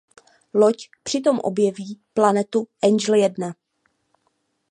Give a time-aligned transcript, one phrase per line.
[0.53, 3.55] Loď přitom objeví planetu Angel jedna.